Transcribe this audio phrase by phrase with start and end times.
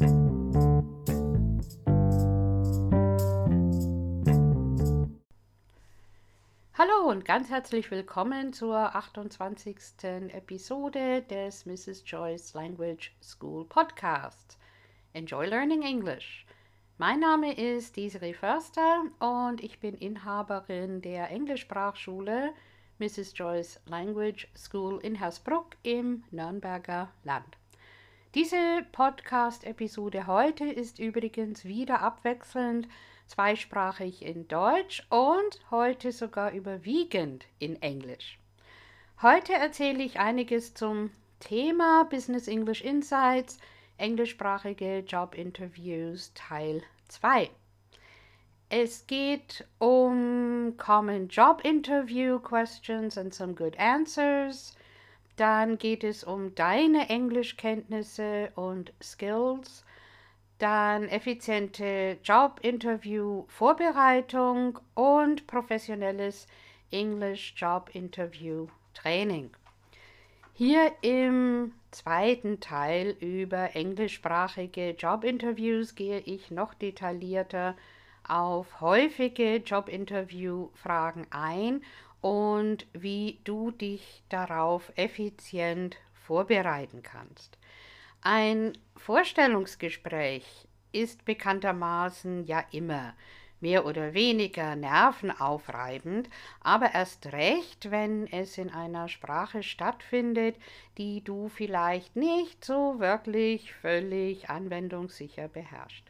[0.00, 0.06] Hallo
[7.10, 9.76] und ganz herzlich willkommen zur 28.
[10.32, 12.04] Episode des Mrs.
[12.06, 14.56] Joyce Language School Podcast.
[15.12, 16.46] Enjoy Learning English.
[16.96, 22.54] Mein Name ist Desiree Förster und ich bin Inhaberin der Englischsprachschule
[22.98, 23.36] Mrs.
[23.36, 27.59] Joyce Language School in Hersbruck im Nürnberger Land.
[28.36, 32.86] Diese Podcast-Episode heute ist übrigens wieder abwechselnd
[33.26, 38.38] zweisprachig in Deutsch und heute sogar überwiegend in Englisch.
[39.20, 43.58] Heute erzähle ich einiges zum Thema Business English Insights,
[43.98, 47.50] englischsprachige Jobinterviews Teil 2.
[48.68, 54.76] Es geht um Common Job Interview Questions and some good answers.
[55.36, 59.86] Dann geht es um deine Englischkenntnisse und Skills.
[60.58, 66.46] Dann effiziente Jobinterview-Vorbereitung und professionelles
[66.90, 69.50] English Job Interview Training.
[70.52, 77.74] Hier im zweiten Teil über englischsprachige Jobinterviews gehe ich noch detaillierter
[78.28, 81.82] auf häufige Jobinterview-Fragen ein
[82.20, 87.58] und wie du dich darauf effizient vorbereiten kannst.
[88.22, 93.14] Ein Vorstellungsgespräch ist bekanntermaßen ja immer
[93.60, 96.28] mehr oder weniger nervenaufreibend,
[96.60, 100.56] aber erst recht, wenn es in einer Sprache stattfindet,
[100.98, 106.09] die du vielleicht nicht so wirklich völlig anwendungssicher beherrschst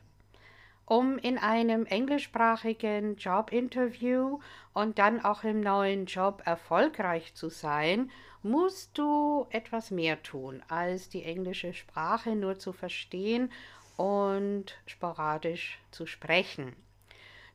[0.90, 4.40] um in einem englischsprachigen Jobinterview
[4.72, 8.10] und dann auch im neuen Job erfolgreich zu sein,
[8.42, 13.52] musst du etwas mehr tun, als die englische Sprache nur zu verstehen
[13.96, 16.74] und sporadisch zu sprechen.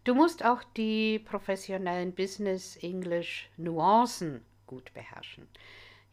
[0.06, 5.46] Du musst auch die professionellen Business English Nuancen gut beherrschen.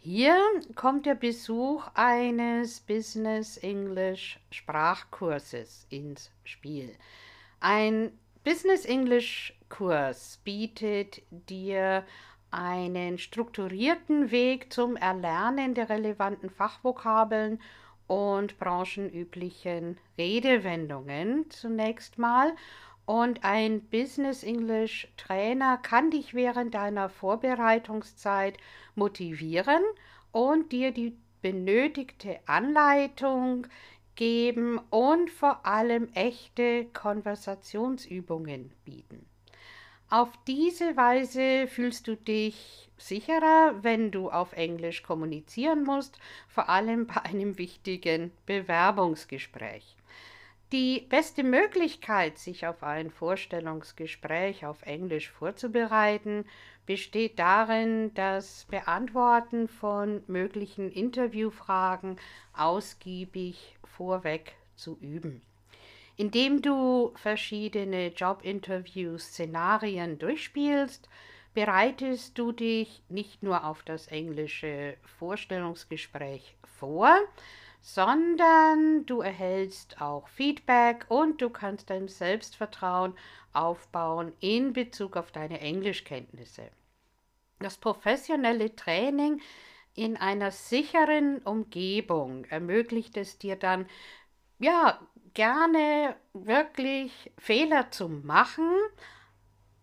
[0.05, 0.37] Hier
[0.75, 6.97] kommt der Besuch eines Business English Sprachkurses ins Spiel.
[7.61, 8.11] Ein
[8.43, 12.05] Business English Kurs bietet dir
[12.51, 17.61] einen strukturierten Weg zum Erlernen der relevanten Fachvokabeln
[18.09, 22.57] und branchenüblichen Redewendungen zunächst mal
[23.13, 28.57] und ein Business English Trainer kann dich während deiner Vorbereitungszeit
[28.95, 29.83] motivieren
[30.31, 33.67] und dir die benötigte Anleitung
[34.15, 39.27] geben und vor allem echte Konversationsübungen bieten.
[40.09, 46.19] Auf diese Weise fühlst du dich sicherer, wenn du auf Englisch kommunizieren musst,
[46.49, 49.99] vor allem bei einem wichtigen Bewerbungsgespräch.
[50.73, 56.47] Die beste Möglichkeit, sich auf ein Vorstellungsgespräch auf Englisch vorzubereiten,
[56.87, 62.19] besteht darin, das Beantworten von möglichen Interviewfragen
[62.55, 65.43] ausgiebig vorweg zu üben.
[66.17, 71.07] Indem du verschiedene Jobinterview-Szenarien durchspielst,
[71.53, 77.15] bereitest du dich nicht nur auf das englische Vorstellungsgespräch vor,
[77.83, 83.15] sondern du erhältst auch Feedback und du kannst dein Selbstvertrauen
[83.53, 86.71] aufbauen in Bezug auf deine Englischkenntnisse.
[87.59, 89.41] Das professionelle Training
[89.95, 93.87] in einer sicheren Umgebung ermöglicht es dir dann,
[94.59, 95.01] ja,
[95.35, 98.71] gerne wirklich Fehler zu machen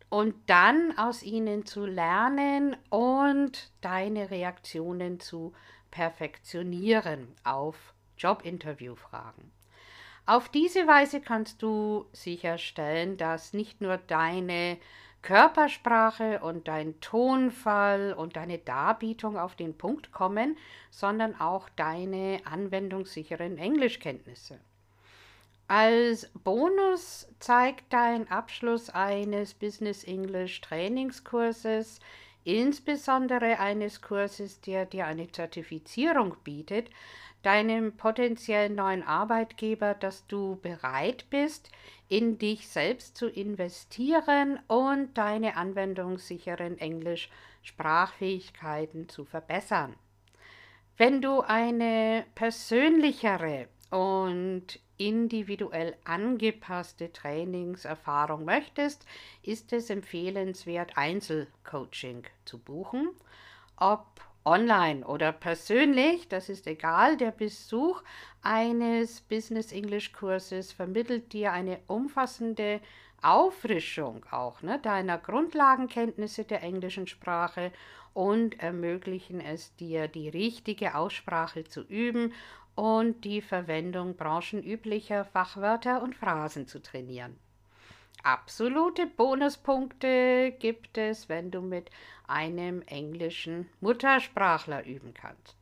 [0.09, 5.54] und dann aus ihnen zu lernen und deine Reaktionen zu
[5.92, 9.52] perfektionieren auf Jobinterviewfragen.
[10.26, 14.78] Auf diese Weise kannst du sicherstellen, dass nicht nur deine
[15.22, 20.58] Körpersprache und dein Tonfall und deine Darbietung auf den Punkt kommen,
[20.92, 24.60] sondern auch deine anwendungssicheren Englischkenntnisse.
[25.68, 32.00] Als Bonus zeigt dein Abschluss eines Business English Trainingskurses
[32.44, 36.90] insbesondere eines Kurses, der dir eine Zertifizierung bietet,
[37.41, 41.72] deinem potenziellen neuen Arbeitgeber, dass du bereit bist,
[42.09, 49.96] in dich selbst zu investieren und deine anwendungssicheren Englisch-Sprachfähigkeiten zu verbessern.
[50.97, 59.05] Wenn du eine persönlichere und individuell angepasste Trainingserfahrung möchtest,
[59.41, 63.09] ist es empfehlenswert, Einzelcoaching zu buchen.
[63.78, 64.05] Ob
[64.46, 68.03] online oder persönlich, das ist egal, der Besuch
[68.41, 72.81] eines Business English Kurses vermittelt dir eine umfassende
[73.22, 77.72] Auffrischung auch ne, deiner Grundlagenkenntnisse der englischen Sprache
[78.13, 82.34] und ermöglichen es dir, die richtige Aussprache zu üben
[82.79, 87.37] und die Verwendung branchenüblicher Fachwörter und Phrasen zu trainieren.
[88.23, 91.90] Absolute Bonuspunkte gibt es, wenn du mit
[92.26, 95.58] einem englischen Muttersprachler üben kannst.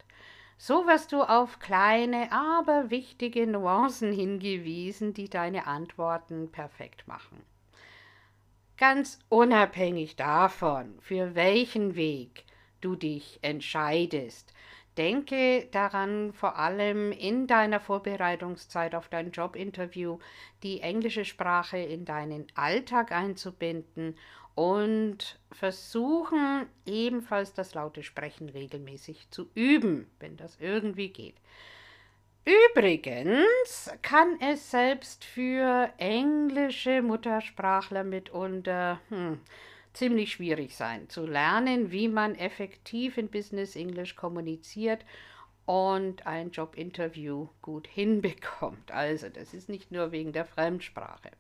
[0.59, 7.41] So wirst du auf kleine, aber wichtige Nuancen hingewiesen, die deine Antworten perfekt machen.
[8.77, 12.45] Ganz unabhängig davon, für welchen Weg
[12.79, 14.53] du dich entscheidest,
[14.97, 20.19] denke daran, vor allem in deiner Vorbereitungszeit auf dein Jobinterview
[20.63, 24.15] die englische Sprache in deinen Alltag einzubinden
[24.55, 31.35] und versuchen ebenfalls das laute Sprechen regelmäßig zu üben, wenn das irgendwie geht.
[32.71, 39.41] Übrigens kann es selbst für englische Muttersprachler mitunter hm,
[39.97, 45.05] ziemlich schwierig sein, zu lernen, wie man effektiv in Business English kommuniziert
[45.65, 48.91] und ein Jobinterview gut hinbekommt.
[48.91, 51.31] Also, das ist nicht nur wegen der Fremdsprache.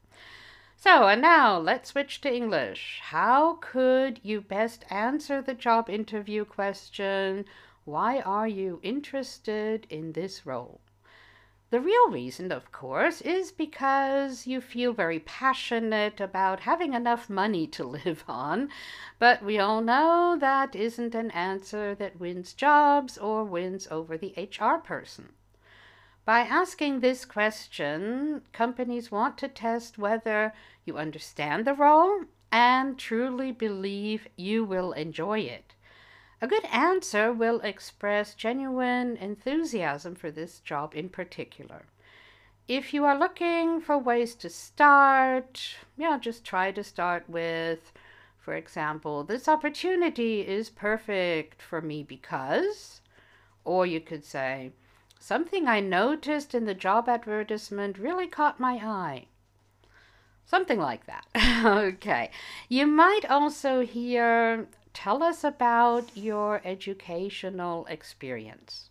[0.79, 3.01] So, and now let's switch to English.
[3.11, 7.45] How could you best answer the job interview question?
[7.85, 10.81] Why are you interested in this role?
[11.69, 17.67] The real reason, of course, is because you feel very passionate about having enough money
[17.67, 18.69] to live on.
[19.19, 24.33] But we all know that isn't an answer that wins jobs or wins over the
[24.37, 25.33] HR person.
[26.23, 30.53] By asking this question, companies want to test whether
[30.85, 35.73] you understand the role and truly believe you will enjoy it.
[36.39, 41.85] A good answer will express genuine enthusiasm for this job in particular.
[42.67, 47.91] If you are looking for ways to start, yeah, just try to start with,
[48.37, 53.01] for example, this opportunity is perfect for me because,
[53.63, 54.71] or you could say,
[55.19, 59.25] Something I noticed in the job advertisement really caught my eye.
[60.45, 61.25] Something like that.
[61.65, 62.29] okay.
[62.69, 68.89] You might also hear tell us about your educational experience.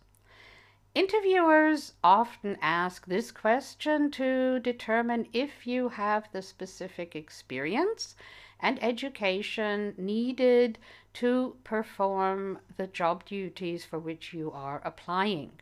[0.95, 8.15] Interviewers often ask this question to determine if you have the specific experience
[8.61, 10.79] and education needed
[11.15, 15.59] to perform the job duties for which you are applying.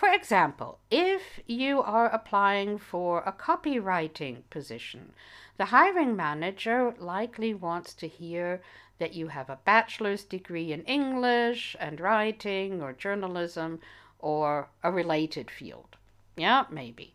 [0.00, 5.12] For example, if you are applying for a copywriting position,
[5.58, 8.62] the hiring manager likely wants to hear
[8.98, 13.78] that you have a bachelor's degree in English and writing or journalism
[14.18, 15.98] or a related field.
[16.34, 17.12] Yeah, maybe.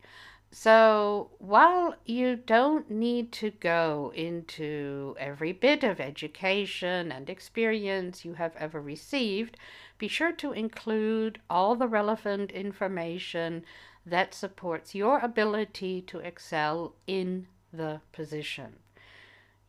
[0.50, 8.34] So while you don't need to go into every bit of education and experience you
[8.34, 9.58] have ever received,
[9.98, 13.64] be sure to include all the relevant information
[14.06, 18.78] that supports your ability to excel in the position.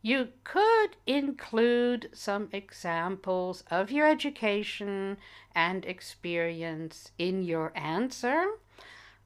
[0.00, 5.18] You could include some examples of your education
[5.54, 8.46] and experience in your answer.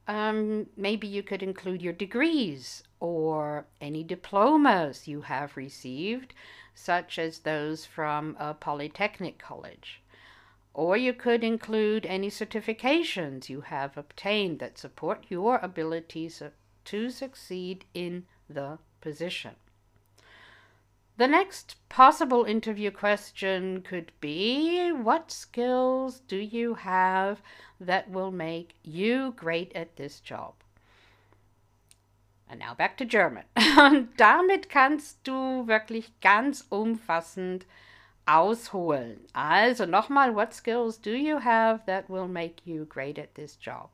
[0.08, 6.35] Um, maybe you could include your degrees or any diplomas you have received,
[6.75, 10.02] such as those from a polytechnic college.
[10.75, 16.42] Or you could include any certifications you have obtained that support your abilities
[16.87, 19.54] to succeed in the position.
[21.19, 27.42] The next possible interview question could be What skills do you have
[27.78, 30.54] that will make you great at this job?
[32.49, 33.45] And now back to German.
[33.78, 37.66] Und damit kannst du wirklich ganz umfassend
[38.26, 39.26] ausholen.
[39.33, 43.90] Also nochmal, what skills do you have that will make you great at this job?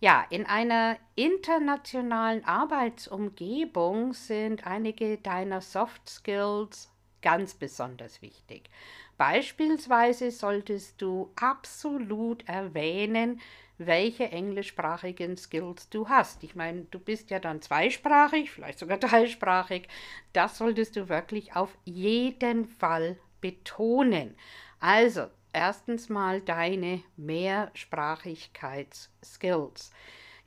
[0.00, 6.90] Ja, in einer internationalen Arbeitsumgebung sind einige deiner Soft Skills
[7.22, 8.68] ganz besonders wichtig.
[9.16, 13.40] Beispielsweise solltest du absolut erwähnen,
[13.78, 16.44] welche englischsprachigen Skills du hast.
[16.44, 19.88] Ich meine, du bist ja dann zweisprachig, vielleicht sogar dreisprachig.
[20.32, 24.36] Das solltest du wirklich auf jeden Fall betonen.
[24.80, 29.92] Also, erstens mal deine Mehrsprachigkeitsskills.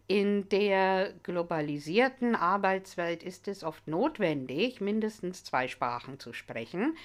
[0.07, 6.95] In der globalisierten Arbeitswelt ist es oft notwendig, mindestens zwei Sprachen zu sprechen.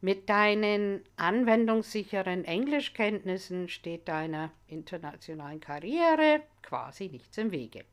[0.00, 7.84] Mit deinen anwendungssicheren Englischkenntnissen steht deiner internationalen Karriere quasi nichts im Wege.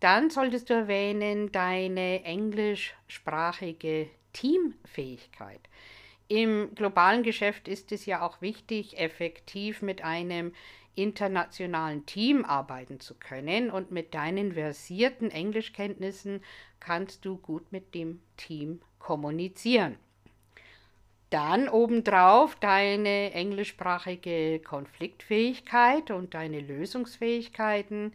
[0.00, 5.60] Dann solltest du erwähnen deine englischsprachige Teamfähigkeit.
[6.28, 10.52] Im globalen Geschäft ist es ja auch wichtig, effektiv mit einem
[10.96, 16.42] internationalen Team arbeiten zu können und mit deinen versierten Englischkenntnissen
[16.80, 19.98] kannst du gut mit dem Team kommunizieren.
[21.30, 28.12] Dann obendrauf deine englischsprachige Konfliktfähigkeit und deine Lösungsfähigkeiten.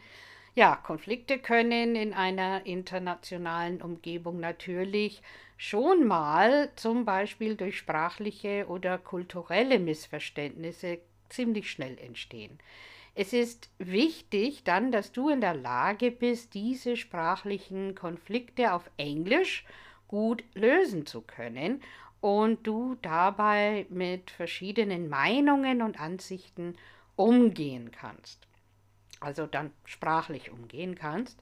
[0.56, 5.22] Ja, Konflikte können in einer internationalen Umgebung natürlich
[5.62, 10.98] schon mal zum Beispiel durch sprachliche oder kulturelle Missverständnisse
[11.30, 12.58] ziemlich schnell entstehen.
[13.14, 19.64] Es ist wichtig dann, dass du in der Lage bist, diese sprachlichen Konflikte auf Englisch
[20.08, 21.84] gut lösen zu können
[22.22, 26.76] und du dabei mit verschiedenen Meinungen und Ansichten
[27.16, 28.48] umgehen kannst.
[29.20, 31.40] Also dann sprachlich umgehen kannst.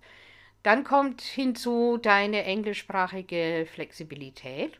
[0.63, 4.79] Dann kommt hinzu deine englischsprachige Flexibilität.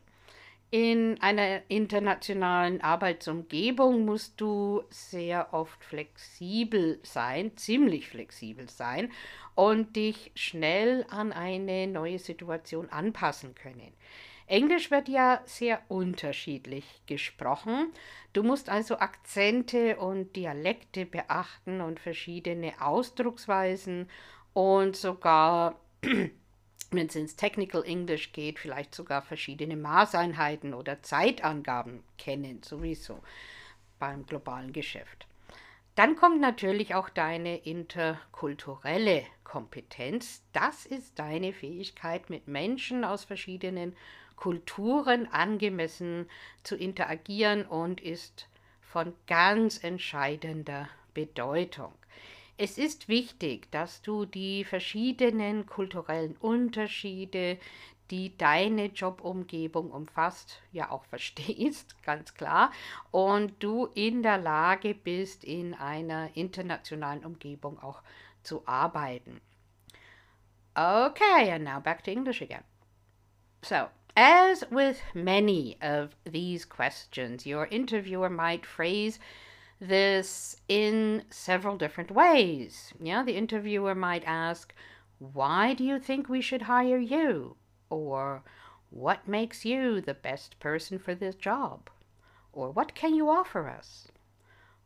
[0.72, 9.12] In einer internationalen Arbeitsumgebung musst du sehr oft flexibel sein, ziemlich flexibel sein
[9.56, 13.94] und dich schnell an eine neue Situation anpassen können.
[14.46, 17.92] Englisch wird ja sehr unterschiedlich gesprochen.
[18.34, 24.08] Du musst also Akzente und Dialekte beachten und verschiedene Ausdrucksweisen
[24.54, 32.62] und sogar, wenn es ins Technical English geht, vielleicht sogar verschiedene Maßeinheiten oder Zeitangaben kennen,
[32.64, 33.20] sowieso
[34.00, 35.28] beim globalen Geschäft.
[35.96, 40.44] Dann kommt natürlich auch deine interkulturelle Kompetenz.
[40.54, 43.96] Das ist deine Fähigkeit, mit Menschen aus verschiedenen
[44.38, 46.30] Kulturen angemessen
[46.64, 48.48] zu interagieren und ist
[48.82, 51.92] von ganz entscheidender Bedeutung.
[52.62, 57.58] Es ist wichtig, dass du die verschiedenen kulturellen Unterschiede,
[58.12, 62.74] die deine Jobumgebung umfasst, ja auch verstehst, ganz klar,
[63.12, 68.02] und du in der Lage bist, in einer internationalen Umgebung auch
[68.44, 69.40] zu arbeiten.
[70.76, 72.66] Okay, and now back to English again.
[73.62, 73.88] So,
[74.18, 79.18] as with many of these questions, your interviewer might phrase
[79.80, 82.94] this in several different ways.
[83.02, 84.74] Yeah, the interviewer might ask,
[85.20, 87.56] Why do you think we should hire you?
[87.90, 88.44] Or,
[88.90, 91.90] What makes you the best person for this job?
[92.52, 94.08] Or, What can you offer us?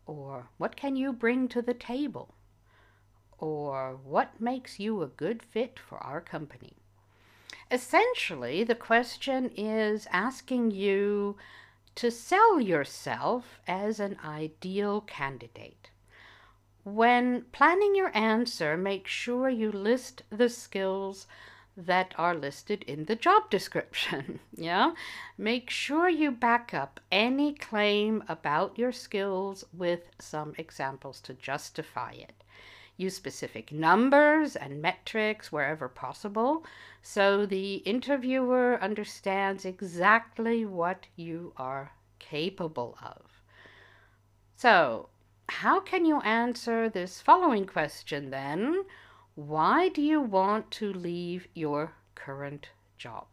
[0.05, 2.35] Or, What can you bring to the table?
[3.39, 6.73] Or, What makes you a good fit for our company?
[7.71, 11.35] Essentially, the question is asking you
[11.95, 15.89] to sell yourself as an ideal candidate.
[16.83, 21.27] When planning your answer, make sure you list the skills
[21.75, 24.39] that are listed in the job description.
[24.55, 24.93] yeah?
[25.37, 32.11] Make sure you back up any claim about your skills with some examples to justify
[32.11, 32.42] it.
[32.97, 36.63] Use specific numbers and metrics wherever possible
[37.01, 43.41] so the interviewer understands exactly what you are capable of.
[44.55, 45.09] So,
[45.49, 48.85] how can you answer this following question then?
[49.35, 53.25] Why do you want to leave your current job?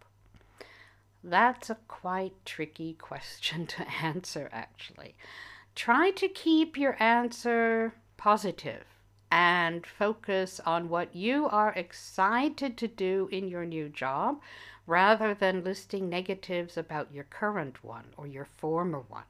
[1.22, 5.14] That's a quite tricky question to answer, actually.
[5.74, 8.84] Try to keep your answer positive
[9.30, 14.40] and focus on what you are excited to do in your new job
[14.86, 19.24] rather than listing negatives about your current one or your former one.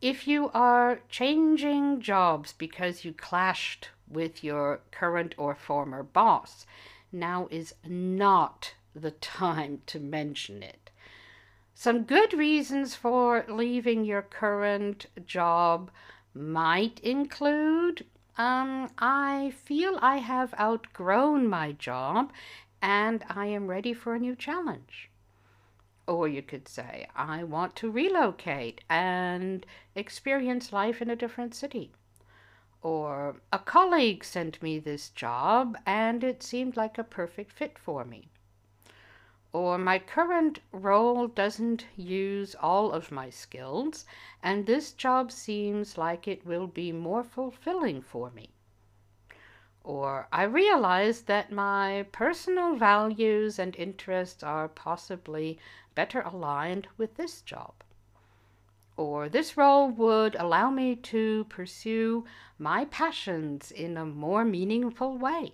[0.00, 6.66] If you are changing jobs because you clashed with your current or former boss,
[7.12, 10.90] now is not the time to mention it.
[11.74, 15.90] Some good reasons for leaving your current job
[16.34, 18.04] might include
[18.36, 22.32] um, I feel I have outgrown my job
[22.82, 25.10] and I am ready for a new challenge.
[26.06, 31.92] Or you could say, I want to relocate and experience life in a different city.
[32.82, 38.04] Or a colleague sent me this job and it seemed like a perfect fit for
[38.04, 38.28] me
[39.56, 44.04] or my current role doesn't use all of my skills,
[44.42, 48.50] and this job seems like it will be more fulfilling for me.
[49.82, 55.58] Or I realize that my personal values and interests are possibly
[55.94, 57.72] better aligned with this job.
[58.96, 62.24] or this role would allow me to pursue
[62.58, 65.52] my passions in a more meaningful way.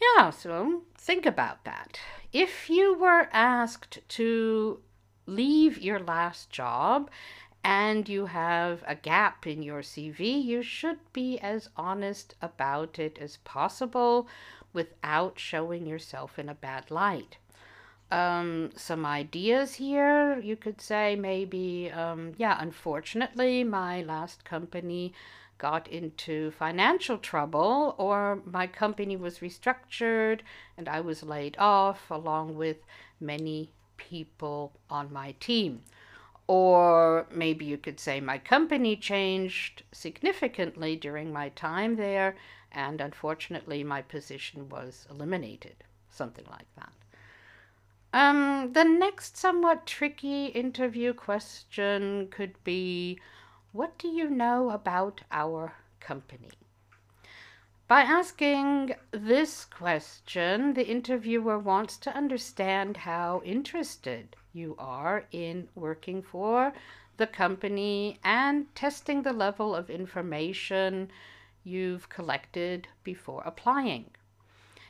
[0.00, 2.00] Yeah, so think about that.
[2.32, 4.80] If you were asked to
[5.26, 7.10] leave your last job
[7.62, 13.18] and you have a gap in your CV, you should be as honest about it
[13.18, 14.28] as possible
[14.72, 17.38] without showing yourself in a bad light
[18.10, 20.38] um, some ideas here.
[20.38, 25.12] You could say maybe, um, yeah, unfortunately, my last company
[25.58, 30.40] got into financial trouble, or my company was restructured
[30.76, 32.78] and I was laid off along with
[33.20, 35.82] many people on my team.
[36.46, 42.36] Or maybe you could say my company changed significantly during my time there,
[42.72, 45.76] and unfortunately, my position was eliminated.
[46.10, 46.92] Something like that.
[48.14, 53.18] Um, the next somewhat tricky interview question could be
[53.72, 56.48] What do you know about our company?
[57.86, 66.22] By asking this question, the interviewer wants to understand how interested you are in working
[66.22, 66.72] for
[67.18, 71.10] the company and testing the level of information
[71.62, 74.10] you've collected before applying.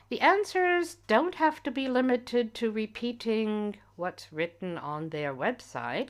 [0.07, 6.09] The answers don't have to be limited to repeating what's written on their website,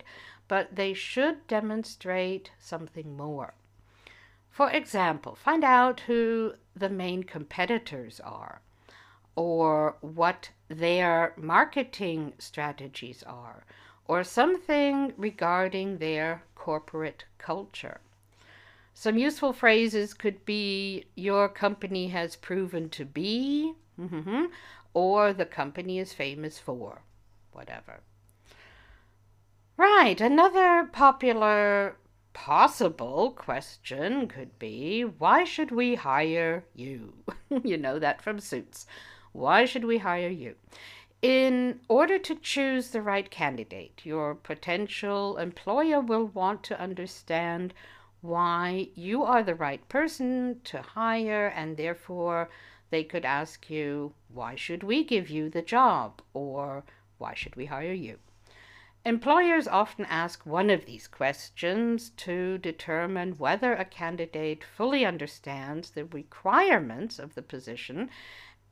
[0.50, 3.54] but they should demonstrate something more.
[4.50, 8.60] For example, find out who the main competitors are
[9.38, 13.64] or what their marketing strategies are
[14.06, 18.02] or something regarding their corporate culture.
[18.94, 24.46] Some useful phrases could be Your company has proven to be, Mm-hmm.
[24.94, 27.04] Or the company is famous for
[27.52, 28.02] whatever.
[29.80, 31.96] Right, another popular
[32.34, 37.14] possible question could be why should we hire you?
[37.64, 38.86] you know that from Suits.
[39.32, 40.56] Why should we hire you?
[41.22, 47.74] In order to choose the right candidate, your potential employer will want to understand
[48.20, 52.50] why you are the right person to hire and therefore
[52.90, 56.22] they could ask you, Why should we give you the job?
[56.34, 56.84] or
[57.18, 58.18] Why should we hire you?
[59.06, 66.04] Employers often ask one of these questions to determine whether a candidate fully understands the
[66.06, 68.10] requirements of the position,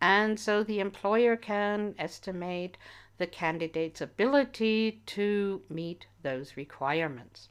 [0.02, 2.78] and so the employer can estimate
[3.18, 7.50] the candidate's ability to meet those requirements.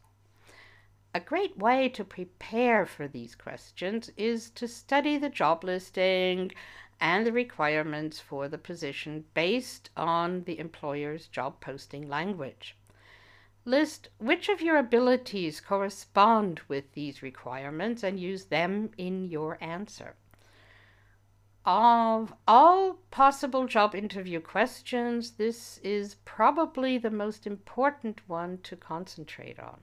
[1.15, 6.53] A great way to prepare for these questions is to study the job listing
[7.01, 12.77] and the requirements for the position based on the employer's job posting language.
[13.65, 20.15] List which of your abilities correspond with these requirements and use them in your answer.
[21.65, 29.59] Of all possible job interview questions, this is probably the most important one to concentrate
[29.59, 29.81] on.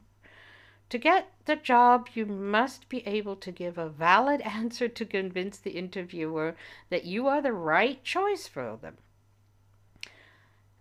[0.94, 5.58] To get the job, you must be able to give a valid answer to convince
[5.58, 6.56] the interviewer
[6.92, 8.98] that you are the right choice for them.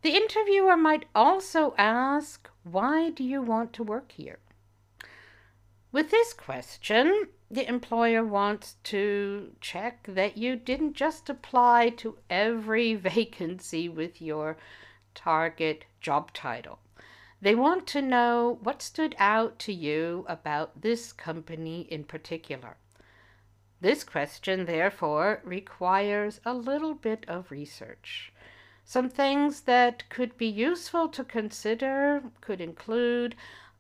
[0.02, 4.38] The interviewer might also ask, Why do you want to work here?
[5.92, 12.94] With this question, the employer wants to check that you didn't just apply to every
[13.12, 14.58] vacancy with your
[15.14, 16.80] target job title.
[17.42, 22.76] They want to know what stood out to you about this company in particular.
[23.80, 28.32] This question, therefore, requires a little bit of research.
[28.84, 33.34] Some things that could be useful to consider could include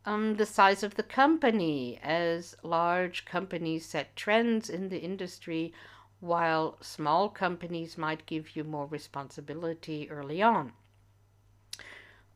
[0.04, 5.72] um, the size of the company, as large companies set trends in the industry,
[6.18, 10.72] while small companies might give you more responsibility early on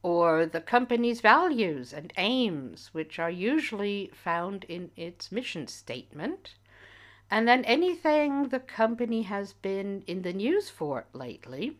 [0.06, 6.54] or the company's values and aims, which are usually found in its mission statement,
[7.28, 11.76] and then anything the company has been in the news for lately,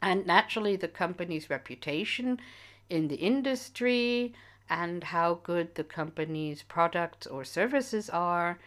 [0.00, 2.40] and naturally the company's reputation
[2.88, 4.32] in the industry
[4.70, 8.58] and how good the company's products or services are,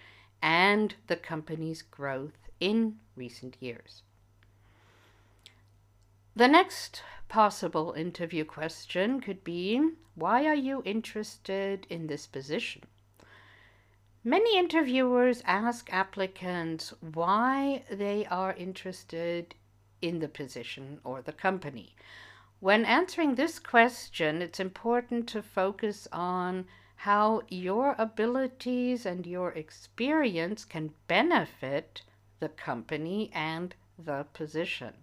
[0.43, 4.03] and the company's growth in recent years.
[6.35, 7.01] The next
[7.33, 9.81] possible interview question could be
[10.13, 12.83] Why are you interested in this position?
[14.23, 19.55] Many interviewers ask applicants why they are interested
[19.99, 21.95] in the position or the company.
[22.59, 26.67] When answering this question, it's important to focus on
[26.97, 32.03] how your abilities and your experience can benefit
[32.39, 35.02] the company and the position.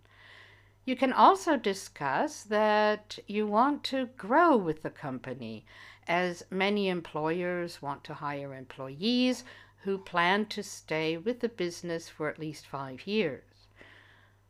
[0.84, 5.66] You can also discuss that you want to grow with the company,
[6.08, 9.44] as many employers want to hire employees
[9.82, 13.42] who plan to stay with the business for at least five years.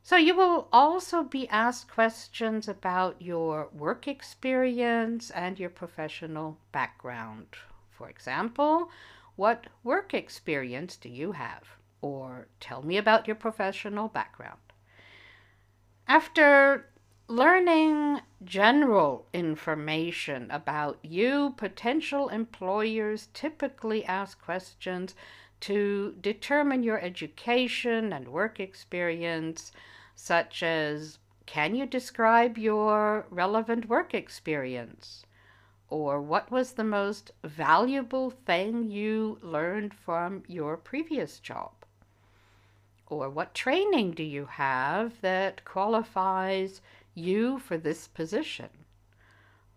[0.02, 7.48] So you will also be asked questions about your work experience and your professional background.
[7.90, 8.90] For example,
[9.36, 11.64] what work experience do you have?
[12.00, 14.69] Or tell me about your professional background.
[16.10, 16.86] After
[17.28, 25.14] learning general information about you, potential employers typically ask questions
[25.60, 29.70] to determine your education and work experience,
[30.16, 35.24] such as Can you describe your relevant work experience?
[35.88, 41.79] Or what was the most valuable thing you learned from your previous job?
[43.10, 46.80] Or what training do you have that qualifies
[47.12, 48.68] you for this position?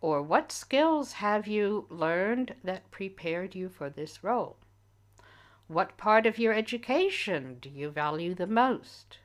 [0.02, 4.58] Or what skills have you learned that prepared you for this role?
[5.68, 9.18] What part of your education do you value the most?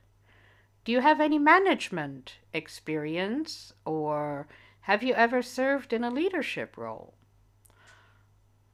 [0.87, 4.49] Do you have any management experience or
[4.81, 7.13] have you ever served in a leadership role?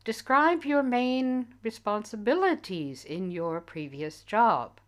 [0.04, 4.78] Describe your main responsibilities in your previous job.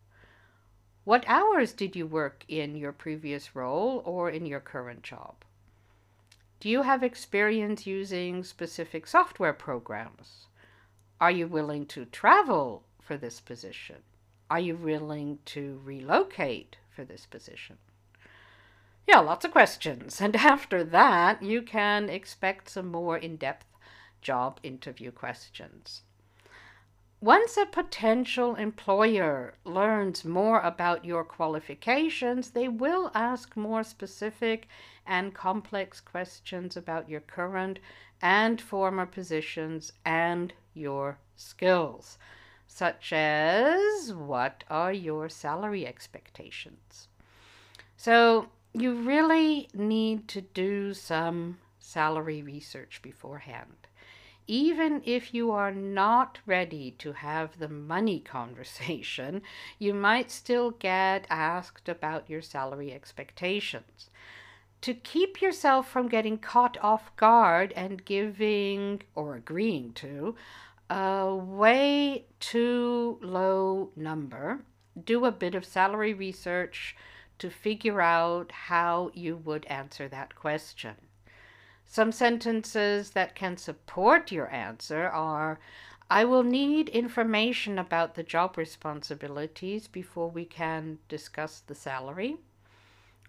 [1.07, 5.37] What hours did you work in your previous role or in your current job?
[6.59, 10.49] Do you have experience using specific software programs?
[11.21, 14.03] Are you willing to travel for this position?
[14.51, 17.79] Are you willing to relocate for this position?
[19.07, 20.21] Yeah, lots of questions.
[20.21, 23.67] And after that, you can expect some more in depth
[24.23, 26.03] job interview questions.
[27.27, 34.69] Once a potential employer learns more about your qualifications, they will ask more specific
[35.05, 37.81] and complex questions about your current
[38.23, 42.17] and former positions and your skills,
[42.69, 47.09] such as what are your salary expectations?
[47.97, 53.86] So, you really need to do some salary research beforehand.
[54.47, 59.43] Even if you are not ready to have the money conversation,
[59.79, 64.11] you might still get asked about your salary expectations
[64.83, 70.37] to keep yourself from getting caught off guard and giving or agreeing to
[70.89, 74.61] a way too low number,
[75.05, 76.95] do a bit of salary research
[77.39, 80.95] to figure out how you would answer that question.
[81.87, 85.59] Some sentences that can support your answer are
[86.11, 92.37] I will need information about the job responsibilities before we can discuss the salary.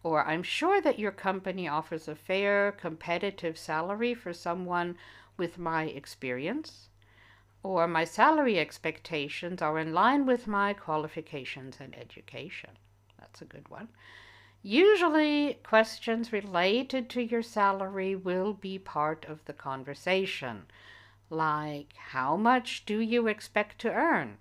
[0.03, 4.97] Or I'm sure that your company offers a fair, competitive salary for someone
[5.37, 6.89] with my experience.
[7.63, 12.71] Or my salary expectations are in line with my qualifications and education.
[13.19, 13.89] That's a good one.
[14.67, 20.65] Usually, questions related to your salary will be part of the conversation,
[21.29, 24.37] like how much do you expect to earn?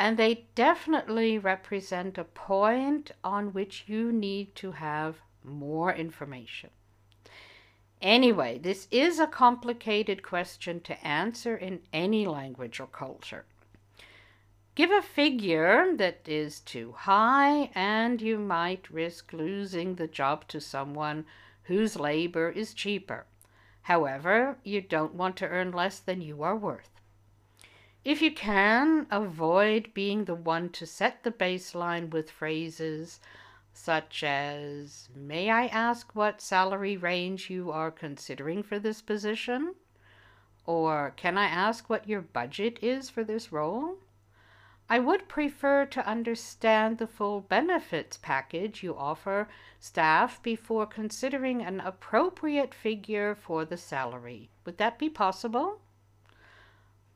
[0.00, 6.70] and they definitely represent a point on which you need to have more information.
[8.00, 13.44] Anyway, this is a complicated question to answer in any language or culture.
[14.76, 20.60] Give a figure that is too high, and you might risk losing the job to
[20.60, 21.26] someone
[21.64, 23.26] whose labor is cheaper.
[23.82, 26.90] However, you don't want to earn less than you are worth.
[28.04, 33.20] If you can, avoid being the one to set the baseline with phrases
[33.72, 39.74] such as, May I ask what salary range you are considering for this position?
[40.64, 43.98] Or, Can I ask what your budget is for this role?
[44.92, 49.46] I would prefer to understand the full benefits package you offer
[49.78, 54.50] staff before considering an appropriate figure for the salary.
[54.66, 55.78] Would that be possible?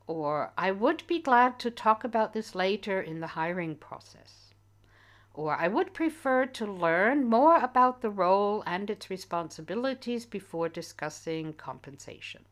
[0.07, 4.53] Or, I would be glad to talk about this later in the hiring process.
[5.33, 11.51] Or, I would prefer to learn more about the role and its responsibilities before discussing
[11.51, 12.45] compensation.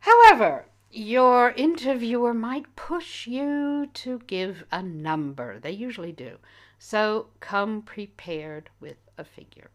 [0.00, 5.58] However, your interviewer might push you to give a number.
[5.58, 6.38] They usually do.
[6.78, 9.70] So come prepared with a figure.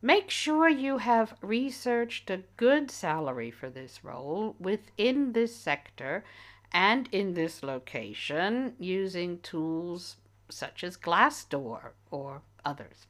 [0.00, 6.24] Make sure you have researched a good salary for this role within this sector
[6.72, 10.16] and in this location using tools
[10.48, 13.06] such as Glassdoor or others.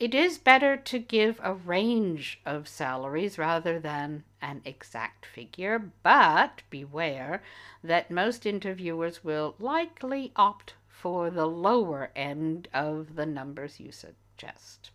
[0.00, 6.62] It is better to give a range of salaries rather than an exact figure, but
[6.70, 7.42] beware
[7.84, 14.90] that most interviewers will likely opt for the lower end of the numbers you suggest.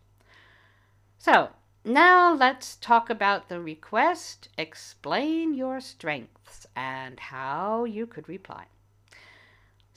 [1.20, 1.50] So,
[1.84, 4.50] now let's talk about the request.
[4.58, 8.66] Explain your strengths and how you could reply.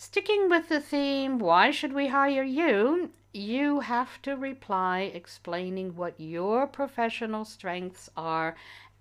[0.01, 3.11] Sticking with the theme, why should we hire you?
[3.33, 8.55] You have to reply explaining what your professional strengths are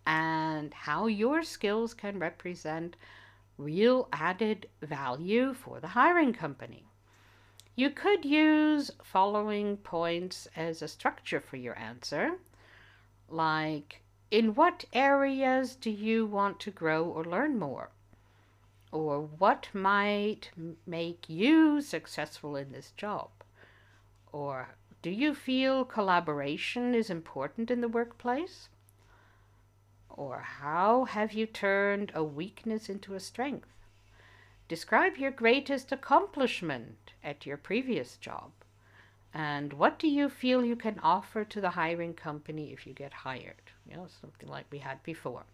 [0.07, 2.95] and how your skills can represent
[3.59, 6.87] real added value for the hiring company.
[7.75, 12.39] You could use following points as a structure for your answer,
[13.29, 17.91] like in what areas do you want to grow or learn more?
[18.91, 20.51] Or what might
[20.85, 23.29] make you successful in this job?
[24.31, 28.69] Or do you feel collaboration is important in the workplace?
[30.09, 33.69] Or how have you turned a weakness into a strength?
[34.67, 38.51] Describe your greatest accomplishment at your previous job.
[39.33, 43.13] And what do you feel you can offer to the hiring company if you get
[43.13, 43.71] hired?
[43.89, 45.45] You know, something like we had before.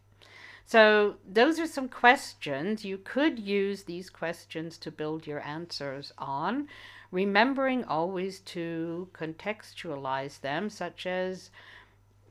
[0.65, 2.85] So, those are some questions.
[2.85, 6.67] You could use these questions to build your answers on,
[7.11, 11.51] remembering always to contextualize them, such as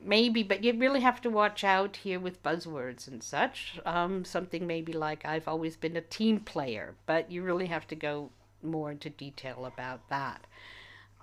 [0.01, 3.79] maybe, but you really have to watch out here with buzzwords and such.
[3.85, 7.95] Um, something maybe like I've always been a team player, but you really have to
[7.95, 10.45] go more into detail about that.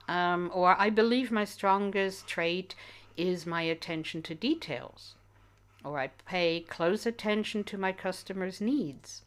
[0.09, 2.75] Um, or I believe my strongest trait
[3.17, 5.15] is my attention to details.
[5.85, 9.23] Or I pay close attention to my customers' needs.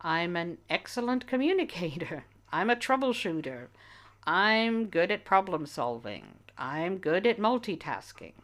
[0.00, 2.24] I'm an excellent communicator.
[2.52, 3.68] I'm a troubleshooter.
[4.24, 6.34] I'm good at problem solving.
[6.58, 8.34] I'm good at multitasking.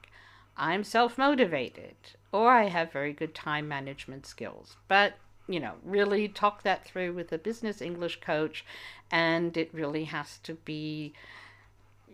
[0.57, 1.95] I'm self motivated,
[2.33, 4.77] or I have very good time management skills.
[4.89, 5.15] But,
[5.47, 8.65] you know, really talk that through with a business English coach,
[9.11, 11.13] and it really has to be,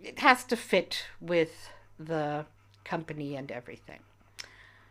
[0.03, 2.45] it has to fit with the
[2.85, 4.01] company and everything.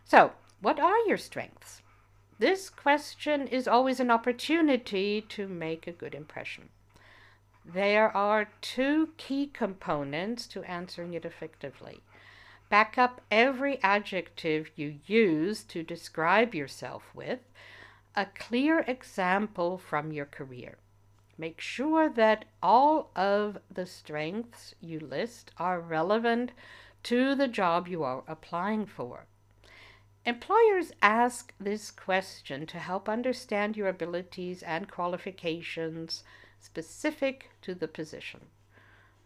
[0.04, 1.80] So, what are your strengths?
[2.38, 6.68] This question is always an opportunity to make a good impression.
[7.64, 12.02] There are two key components to answering it effectively.
[12.68, 17.40] Back up every adjective you use to describe yourself with
[18.14, 20.76] a clear example from your career.
[21.38, 26.52] Make sure that all of the strengths you list are relevant
[27.04, 29.26] to the job you are applying for.
[30.26, 36.24] Employers ask this question to help understand your abilities and qualifications
[36.58, 38.40] specific to the position.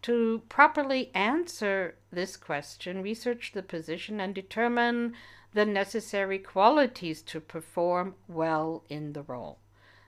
[0.03, 5.15] To properly answer this question, research the position and determine
[5.55, 9.59] the necessary qualities to perform well in the role.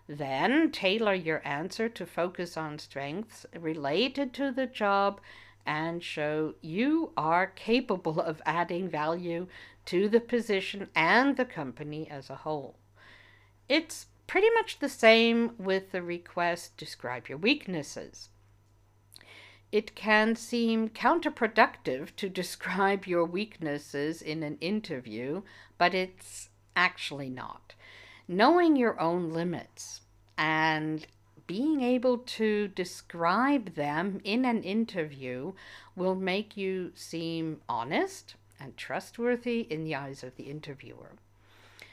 [0.09, 5.21] Then tailor your answer to focus on strengths related to the job
[5.67, 9.47] and show you are capable of adding value
[9.87, 12.77] to the position and the company as a whole.
[13.69, 18.29] It's pretty much the same with the request describe your weaknesses
[19.73, 25.43] it can seem counterproductive to describe your weaknesses in an interview,
[25.79, 27.75] but it's actually not.
[28.27, 30.03] Knowing your own limits
[30.39, 31.07] and
[31.47, 35.53] being able to describe them in an interview
[35.97, 41.13] will make you seem honest and trustworthy in the eyes of the interviewer.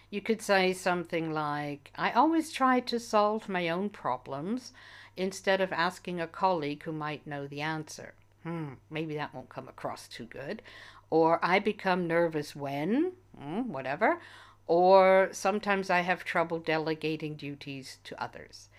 [0.10, 4.74] You could say something like, I always try to solve my own problems
[5.16, 8.14] instead of asking a colleague who might know the answer.
[8.44, 10.62] Hmm, maybe that won't come across too good.
[11.10, 14.20] Or I become nervous when, hmm, whatever.
[14.68, 18.70] Or sometimes I have trouble delegating duties to others.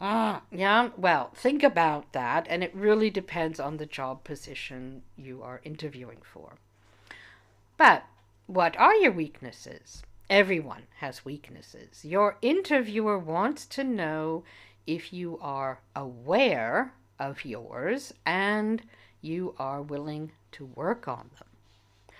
[0.00, 5.42] Ah, yeah, well, think about that, and it really depends on the job position you
[5.42, 6.58] are interviewing for.
[7.78, 8.04] But
[8.46, 10.02] what are your weaknesses?
[10.28, 12.04] Everyone has weaknesses.
[12.04, 14.42] Your interviewer wants to know
[14.84, 18.82] if you are aware of yours and
[19.20, 22.16] you are willing to work on them.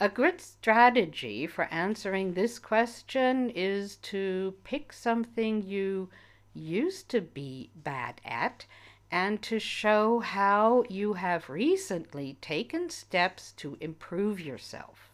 [0.00, 6.10] A good strategy for answering this question is to pick something you
[6.52, 8.66] used to be bad at
[9.10, 15.10] and to show how you have recently taken steps to improve yourself.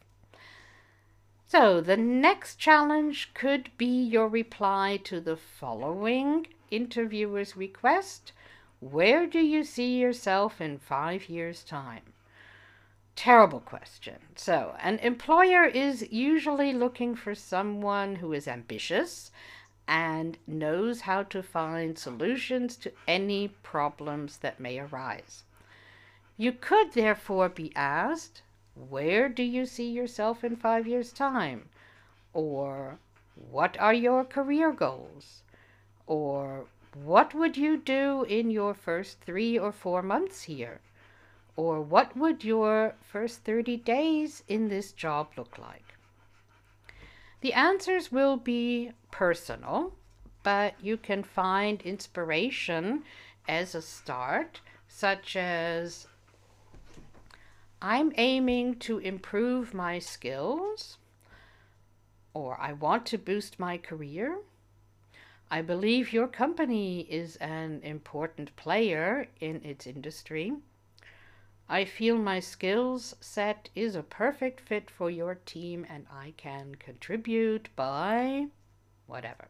[1.46, 8.33] So, the next challenge could be your reply to the following interviewer's request
[8.81, 12.14] Where do you see yourself in five years' time?
[13.14, 14.16] Terrible question.
[14.35, 19.31] So, an employer is usually looking for someone who is ambitious
[19.92, 25.44] and knows how to find solutions to any problems that may arise.
[26.38, 28.40] You could therefore be asked,
[28.74, 31.68] Where do you see yourself in five years' time?
[32.33, 33.00] Or,
[33.35, 35.42] What are your career goals?
[36.07, 40.81] Or, What would you do in your first three or four months here?
[41.55, 45.85] Or what would your first 30 days in this job look like?
[47.42, 49.92] The answers will be personal,
[50.42, 53.05] but you can find inspiration
[53.46, 56.09] as a start, such as
[57.81, 60.98] I'm aiming to improve my skills,
[62.35, 64.38] or I want to boost my career.
[65.51, 70.55] I believe your company is an important player in its industry.
[71.68, 76.75] I feel my skills set is a perfect fit for your team and I can
[76.77, 78.46] contribute by
[79.12, 79.48] whatever.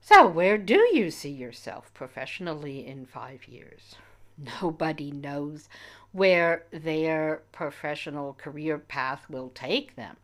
[0.00, 3.96] So, where do you see yourself professionally in five years?
[4.62, 5.68] Nobody knows
[6.12, 10.16] where their professional career path will take them.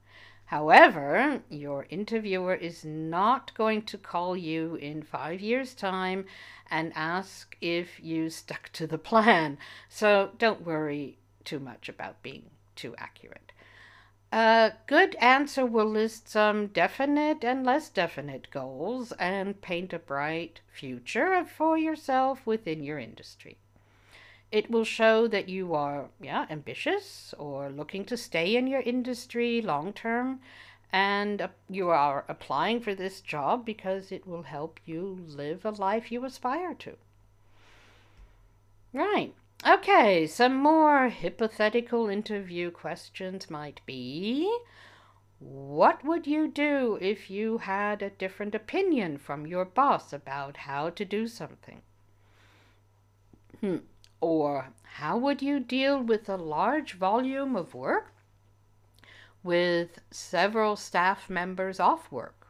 [0.47, 6.27] However, your interviewer is not going to call you in five years' time
[6.71, 9.59] and ask if you stuck to the plan.
[9.89, 13.53] So don't worry too much about being too accurate.
[14.37, 20.61] A good answer will list some definite and less definite goals and paint a bright
[20.73, 23.59] future for yourself within your industry.
[24.51, 29.63] It will show that you are, yeah, ambitious or looking to stay in your industry
[29.63, 30.41] long term
[30.91, 35.71] and uh, you are applying for this job because it will help you live a
[35.71, 36.97] life you aspire to.
[38.93, 39.33] Right.
[39.67, 44.55] Okay, some more hypothetical interview questions might be
[45.39, 50.91] What would you do if you had a different opinion from your boss about how
[50.91, 51.81] to do something?
[53.61, 53.79] Hmm.
[54.21, 58.13] Or how would you deal with a large volume of work
[59.43, 62.49] with several staff members off work?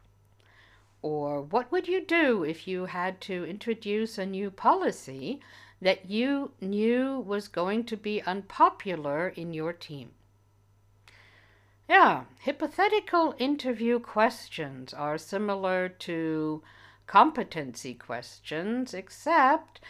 [1.00, 5.40] Or what would you do if you had to introduce a new policy
[5.80, 10.12] that you knew was going to be unpopular in your team?
[11.88, 16.62] Yeah, hypothetical interview questions are similar to
[17.06, 19.80] competency questions, except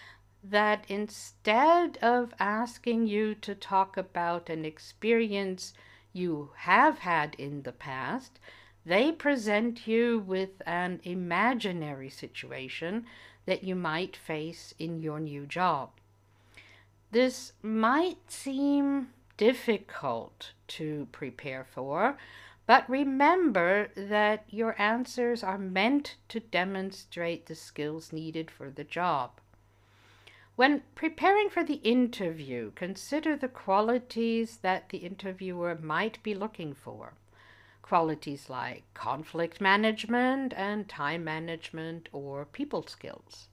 [0.42, 5.72] that instead of asking you to talk about an experience
[6.12, 8.38] you have had in the past,
[8.86, 13.06] they present you with an imaginary situation
[13.46, 15.90] that you might face in your new job.
[17.10, 22.16] This might seem difficult to prepare for,
[22.66, 29.40] but remember that your answers are meant to demonstrate the skills needed for the job.
[30.56, 37.14] When preparing for the interview, consider the qualities that the interviewer might be looking for.
[37.84, 43.48] Qualities like conflict management and time management or people skills.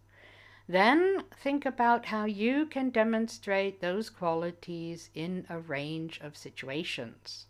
[0.70, 7.48] Then think about how you can demonstrate those qualities in a range of situations.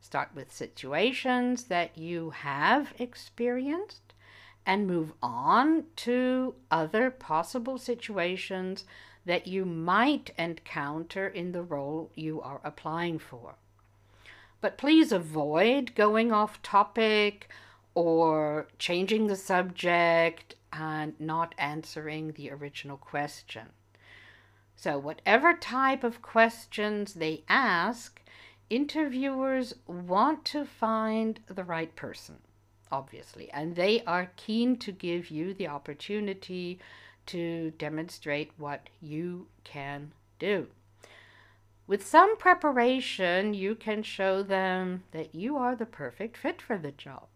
[0.00, 4.14] Start with situations that you have experienced
[4.64, 8.84] and move on to other possible situations
[9.26, 13.56] that you might encounter in the role you are applying for.
[14.60, 17.48] But please avoid going off topic
[17.94, 23.70] or changing the subject and not answering the original question.
[24.76, 28.22] So, whatever type of questions they ask,
[28.70, 32.38] interviewers want to find the right person
[32.90, 33.50] obviously.
[33.52, 36.78] And they are keen to give you the opportunity
[37.26, 40.68] to demonstrate what you can do.
[41.90, 46.92] With some preparation, you can show them that you are the perfect fit for the
[46.92, 47.26] job.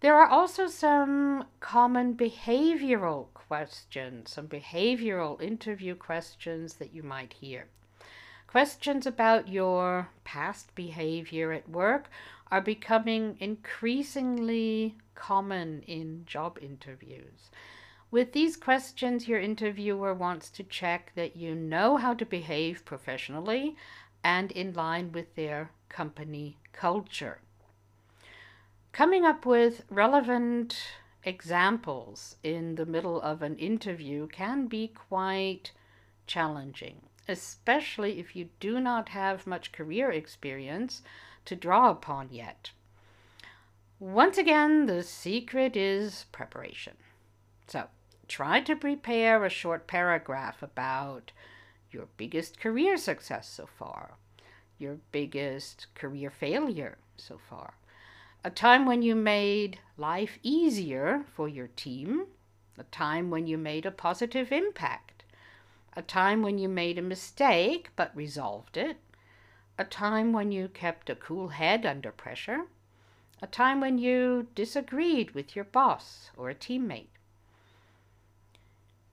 [0.00, 7.68] There are also some common behavioral questions, some behavioral interview questions that you might hear.
[8.48, 12.10] Questions about your past behavior at work
[12.50, 17.52] are becoming increasingly common in job interviews.
[18.16, 23.76] With these questions, your interviewer wants to check that you know how to behave professionally
[24.24, 27.40] and in line with their company culture.
[28.92, 30.78] Coming up with relevant
[31.24, 35.72] examples in the middle of an interview can be quite
[36.26, 41.02] challenging, especially if you do not have much career experience
[41.44, 42.70] to draw upon yet.
[44.00, 46.94] Once again, the secret is preparation.
[47.66, 47.88] So,
[48.28, 51.32] try to prepare a short paragraph about
[51.90, 54.16] your biggest career success so far,
[54.78, 57.74] your biggest career failure so far,
[58.44, 62.26] a time when you made life easier for your team,
[62.78, 65.24] a time when you made a positive impact,
[65.96, 68.98] a time when you made a mistake but resolved it,
[69.78, 72.64] a time when you kept a cool head under pressure,
[73.40, 77.15] a time when you disagreed with your boss or a teammate.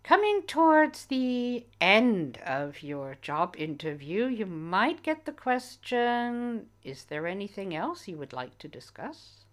[0.04, 7.26] Coming towards the end of your job interview, you might get the question Is there
[7.26, 9.46] anything else you would like to discuss?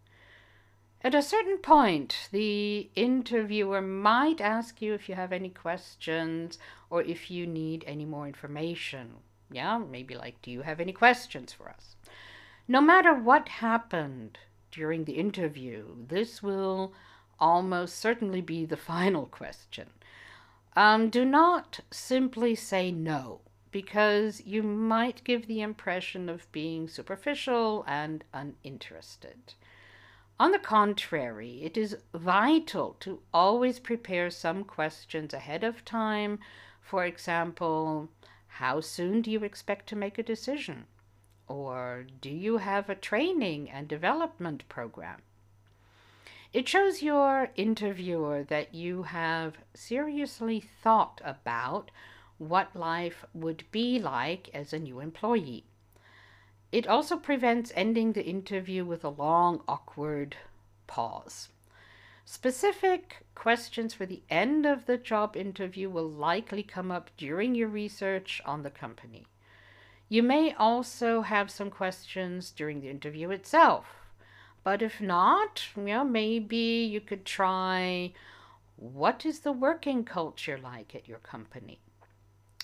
[1.03, 6.59] At a certain point, the interviewer might ask you if you have any questions
[6.91, 9.19] or if you need any more information.
[9.53, 11.95] Yeah, maybe like, Do you have any questions for us?
[12.67, 14.39] No matter what happened
[14.73, 16.93] during the interview, this will
[17.39, 19.91] almost certainly be the final question.
[20.77, 23.41] Um, do not simply say no,
[23.73, 29.55] because you might give the impression of being superficial and uninterested.
[30.39, 36.39] On the contrary, it is vital to always prepare some questions ahead of time.
[36.81, 38.09] For example,
[38.47, 40.87] how soon do you expect to make a decision?
[41.47, 45.23] Or do you have a training and development program?
[46.53, 51.93] It shows your interviewer that you have seriously thought about
[52.39, 55.65] what life would be like as a new employee.
[56.73, 60.37] It also prevents ending the interview with a long, awkward
[60.89, 61.51] pause.
[62.25, 67.69] Specific questions for the end of the job interview will likely come up during your
[67.69, 69.27] research on the company.
[70.09, 74.00] You may also have some questions during the interview itself.
[74.63, 78.13] But if not, yeah, maybe you could try
[78.77, 81.81] what is the working culture like at your company?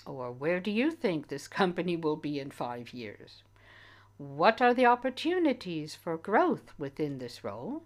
[0.05, 3.43] Or where do you think this company will be in five years?
[4.17, 7.83] What are the opportunities for growth within this role?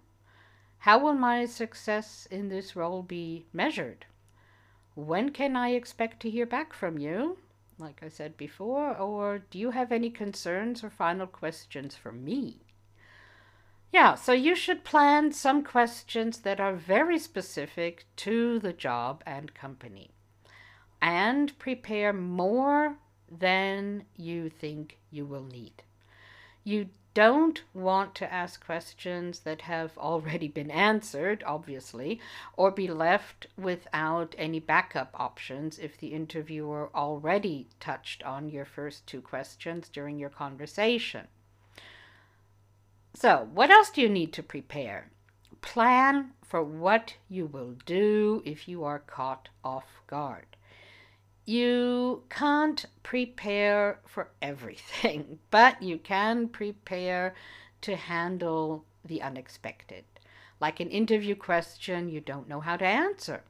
[0.78, 4.06] How will my success in this role be measured?
[4.94, 7.38] When can I expect to hear back from you?
[7.78, 12.60] Like I said before, or do you have any concerns or final questions for me?
[13.92, 19.52] Yeah, so you should plan some questions that are very specific to the job and
[19.52, 20.12] company
[21.02, 22.96] and prepare more
[23.30, 25.82] than you think you will need.
[26.64, 32.18] You don't want to ask questions that have already been answered, obviously,
[32.56, 39.06] or be left without any backup options if the interviewer already touched on your first
[39.06, 41.28] two questions during your conversation.
[43.14, 45.10] So, what else do you need to prepare?
[45.60, 50.56] Plan for what you will do if you are caught off guard.
[51.44, 57.34] You can't prepare for everything, but you can prepare
[57.82, 60.04] to handle the unexpected.
[60.60, 63.42] Like an interview question you don't know how to answer.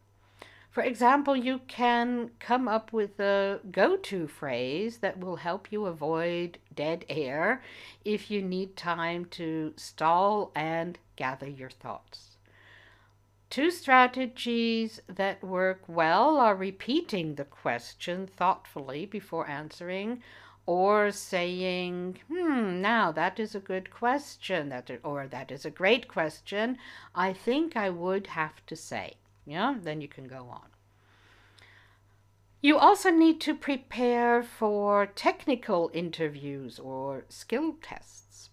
[0.72, 5.84] For example, you can come up with a go to phrase that will help you
[5.84, 7.62] avoid dead air
[8.06, 12.38] if you need time to stall and gather your thoughts.
[13.50, 20.22] Two strategies that work well are repeating the question thoughtfully before answering
[20.64, 26.08] or saying, hmm, now that is a good question, that or that is a great
[26.08, 26.78] question.
[27.14, 29.16] I think I would have to say.
[29.44, 30.68] Yeah, then you can go on.
[32.60, 38.50] You also need to prepare for technical interviews or skill tests.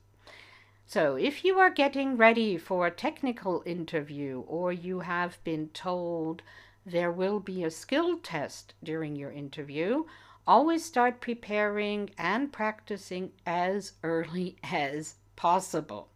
[0.88, 6.42] So, if you are getting ready for a technical interview or you have been told
[6.84, 10.06] there will be a skill test during your interview,
[10.48, 16.10] always start preparing and practicing as early as possible.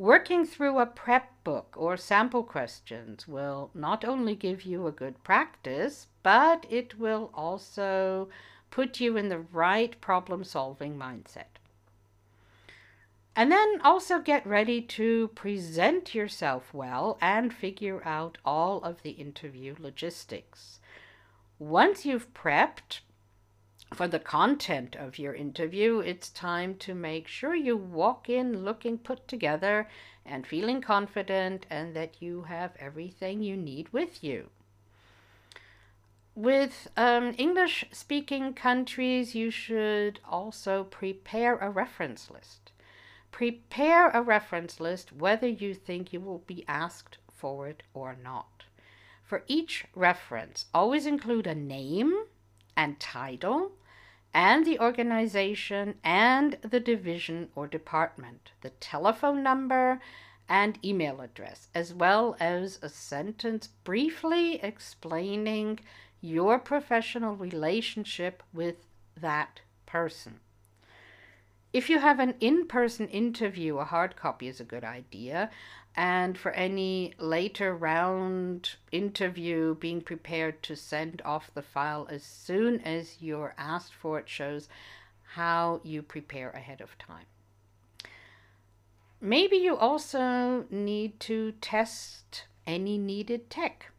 [0.00, 5.22] Working through a prep book or sample questions will not only give you a good
[5.22, 8.30] practice, but it will also
[8.70, 11.60] put you in the right problem solving mindset.
[13.36, 19.10] And then also get ready to present yourself well and figure out all of the
[19.10, 20.80] interview logistics.
[21.58, 23.00] Once you've prepped
[23.92, 28.96] for the content of your interview, it's time to make sure you walk in looking
[28.98, 29.88] put together
[30.24, 34.48] and feeling confident and that you have everything you need with you.
[36.36, 42.70] With um, English speaking countries, you should also prepare a reference list.
[43.32, 48.64] Prepare a reference list whether you think you will be asked for it or not.
[49.24, 52.24] For each reference, always include a name
[52.76, 53.72] and title
[54.32, 60.00] and the organization and the division or department, the telephone number
[60.48, 65.78] and email address, as well as a sentence briefly explaining
[66.20, 70.40] your professional relationship with that person.
[71.72, 75.50] If you have an in person interview, a hard copy is a good idea.
[75.96, 82.80] And for any later round interview, being prepared to send off the file as soon
[82.80, 84.68] as you're asked for it shows
[85.34, 87.26] how you prepare ahead of time.
[89.20, 93.90] Maybe you also need to test any needed tech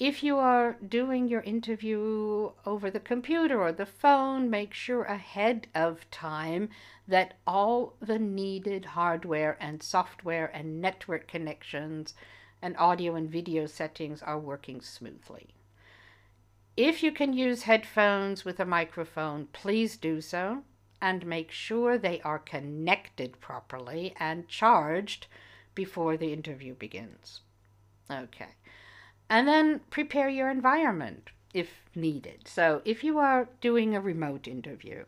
[0.00, 5.66] if you are doing your interview over the computer or the phone, make sure ahead
[5.74, 6.70] of time
[7.06, 12.14] that all the needed hardware and software and network connections
[12.62, 15.50] and audio and video settings are working smoothly.
[16.78, 20.62] If you can use headphones with a microphone, please do so
[21.02, 25.26] and make sure they are connected properly and charged
[25.74, 27.42] before the interview begins.
[28.10, 28.54] Okay.
[29.30, 32.48] And then prepare your environment if needed.
[32.48, 35.04] So, if you are doing a remote interview,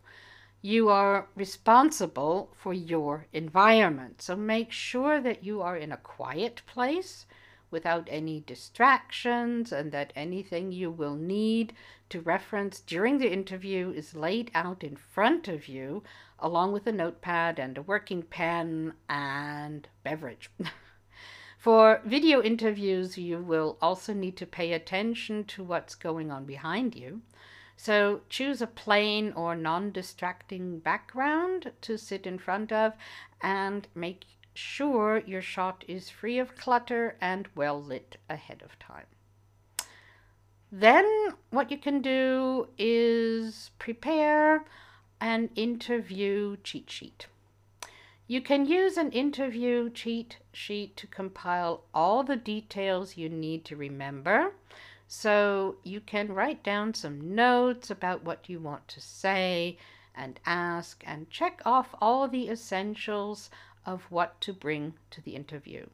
[0.61, 4.23] you are responsible for your environment.
[4.23, 7.27] So, make sure that you are in a quiet place
[7.73, 11.73] without any distractions and that anything you will need
[12.11, 16.05] to reference during the interview is laid out in front of you,
[16.39, 20.49] along with a notepad and a working pen and beverage.
[21.62, 26.96] For video interviews, you will also need to pay attention to what's going on behind
[26.96, 27.22] you.
[27.76, 32.94] So choose a plain or non distracting background to sit in front of
[33.40, 39.06] and make sure your shot is free of clutter and well lit ahead of time.
[40.72, 41.06] Then,
[41.50, 44.64] what you can do is prepare
[45.20, 47.28] an interview cheat sheet.
[48.33, 53.76] You can use an interview cheat sheet to compile all the details you need to
[53.76, 54.55] remember.
[55.07, 59.76] So you can write down some notes about what you want to say
[60.14, 63.51] and ask and check off all the essentials
[63.85, 65.85] of what to bring to the interview.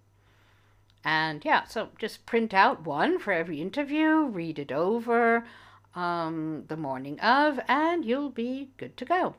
[1.05, 5.45] And yeah, so just print out one for every interview, read it over
[5.97, 9.34] um, the morning of, and you'll be good to go.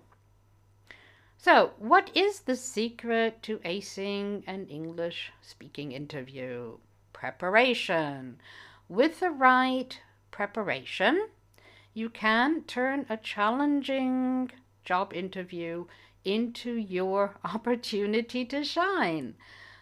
[1.42, 6.80] So, what is the secret to acing an English speaking interview?
[7.14, 8.42] Preparation.
[8.90, 9.98] With the right
[10.32, 11.30] preparation,
[11.94, 14.52] you can turn a challenging
[14.84, 15.86] job interview
[16.26, 19.36] into your opportunity to shine.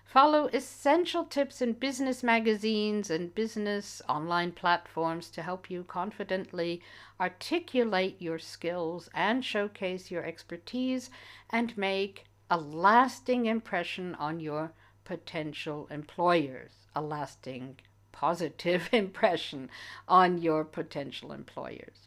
[0.07, 6.81] Follow essential tips in business magazines and business online platforms to help you confidently
[7.19, 11.09] articulate your skills and showcase your expertise
[11.49, 14.71] and make a lasting impression on your
[15.03, 17.77] potential employers, a lasting
[18.13, 19.69] positive impression
[20.07, 22.06] on your potential employers.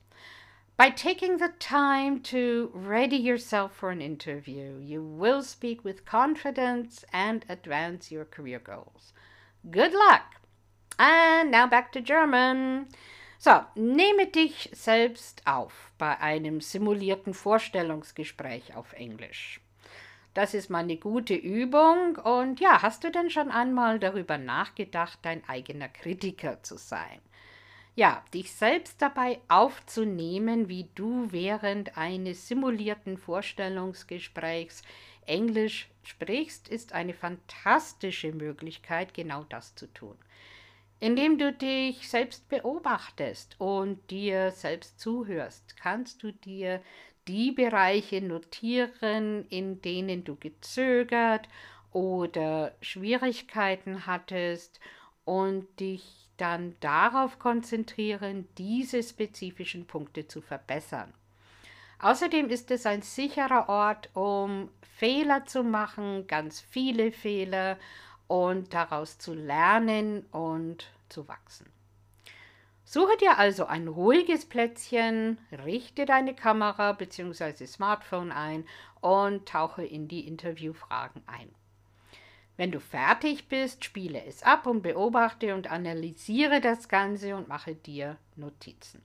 [0.81, 7.05] By taking the time to ready yourself for an interview, you will speak with confidence
[7.13, 9.13] and advance your career goals.
[9.71, 10.41] Good luck!
[10.99, 12.89] And now back to German.
[13.37, 19.61] So, nehme dich selbst auf bei einem simulierten Vorstellungsgespräch auf Englisch.
[20.33, 22.17] Das ist mal eine gute Übung.
[22.17, 27.21] Und ja, hast du denn schon einmal darüber nachgedacht, dein eigener Kritiker zu sein?
[27.95, 34.83] Ja, dich selbst dabei aufzunehmen, wie du während eines simulierten Vorstellungsgesprächs
[35.27, 40.17] Englisch sprichst, ist eine fantastische Möglichkeit, genau das zu tun.
[40.99, 46.83] Indem du dich selbst beobachtest und dir selbst zuhörst, kannst du dir
[47.27, 51.49] die Bereiche notieren, in denen du gezögert
[51.93, 54.81] oder Schwierigkeiten hattest
[55.25, 61.13] und dich dann darauf konzentrieren, diese spezifischen Punkte zu verbessern.
[61.99, 67.79] Außerdem ist es ein sicherer Ort, um Fehler zu machen, ganz viele Fehler
[68.27, 71.71] und daraus zu lernen und zu wachsen.
[72.85, 77.67] Suche dir also ein ruhiges Plätzchen, richte deine Kamera bzw.
[77.67, 78.65] Smartphone ein
[79.01, 81.55] und tauche in die Interviewfragen ein.
[82.61, 87.75] Wenn du fertig bist, spiele es ab und beobachte und analysiere das Ganze und mache
[87.75, 89.01] dir Notizen.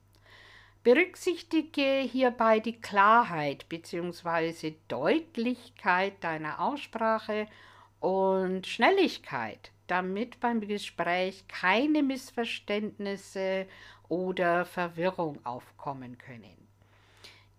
[0.84, 4.74] Berücksichtige hierbei die Klarheit bzw.
[4.90, 7.48] Deutlichkeit deiner Aussprache
[8.02, 13.68] und Schnelligkeit, damit beim Gespräch keine Missverständnisse
[14.10, 16.68] oder Verwirrung aufkommen können.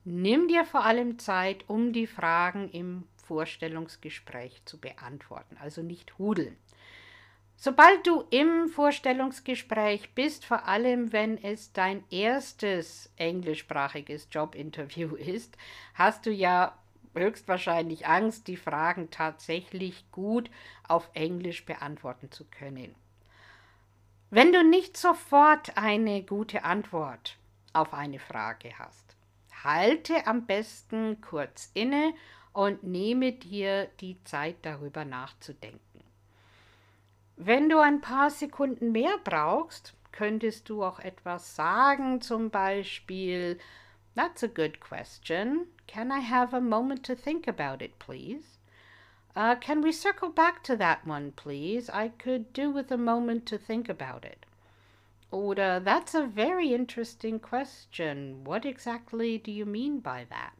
[0.04, 6.56] Nimm dir vor allem Zeit, um die Fragen im Vorstellungsgespräch zu beantworten, also nicht hudeln.
[7.56, 15.56] Sobald du im Vorstellungsgespräch bist, vor allem wenn es dein erstes englischsprachiges Jobinterview ist,
[15.94, 16.78] hast du ja
[17.14, 20.50] höchstwahrscheinlich Angst, die Fragen tatsächlich gut
[20.86, 22.94] auf Englisch beantworten zu können.
[24.28, 27.38] Wenn du nicht sofort eine gute Antwort
[27.72, 29.16] auf eine Frage hast,
[29.64, 32.12] halte am besten kurz inne
[32.56, 36.00] und nehme dir die Zeit darüber nachzudenken.
[37.36, 43.58] Wenn du ein paar Sekunden mehr brauchst, könntest du auch etwas sagen, zum Beispiel,
[44.14, 45.66] That's a good question.
[45.86, 48.56] Can I have a moment to think about it, please?
[49.36, 51.90] Uh, can we circle back to that one, please?
[51.90, 54.46] I could do with a moment to think about it.
[55.30, 58.44] Oder, that's a very interesting question.
[58.44, 60.55] What exactly do you mean by that?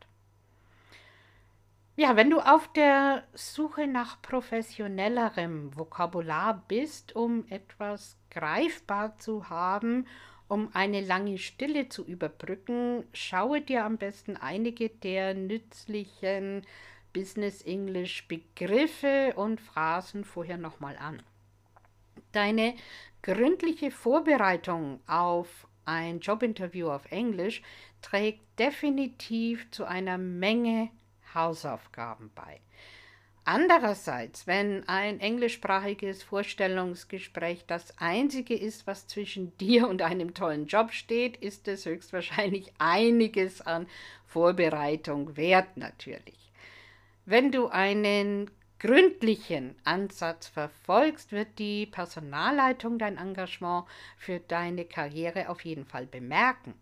[1.99, 10.07] Ja, wenn du auf der Suche nach professionellerem Vokabular bist, um etwas greifbar zu haben,
[10.47, 16.66] um eine lange Stille zu überbrücken, schaue dir am besten einige der nützlichen
[17.14, 21.22] Business English Begriffe und Phrasen vorher nochmal an.
[22.32, 22.74] Deine
[23.22, 27.62] gründliche Vorbereitung auf ein Jobinterview auf Englisch
[28.03, 30.90] trägt definitiv zu einer Menge
[31.37, 32.61] Hausaufgaben bei.
[33.49, 40.91] Andererseits, wenn ein englischsprachiges Vorstellungsgespräch das einzige ist, was zwischen dir und einem tollen Job
[40.91, 43.87] steht, ist es höchstwahrscheinlich einiges an
[44.26, 46.51] Vorbereitung wert natürlich.
[47.24, 53.84] Wenn du einen gründlichen Ansatz verfolgst, wird die Personalleitung dein Engagement
[54.18, 56.74] für deine Karriere auf jeden Fall bemerken.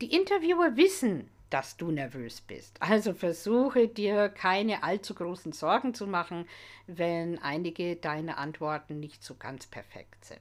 [0.00, 2.80] Die Interviewer wissen, dass du nervös bist.
[2.80, 6.48] Also versuche dir keine allzu großen Sorgen zu machen,
[6.86, 10.40] wenn einige deiner Antworten nicht so ganz perfekt sind.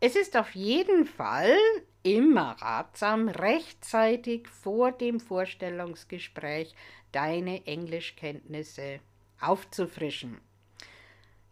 [0.00, 1.56] Es ist auf jeden Fall
[2.02, 6.74] immer ratsam, rechtzeitig vor dem Vorstellungsgespräch
[7.12, 8.98] deine Englischkenntnisse
[9.40, 10.40] aufzufrischen.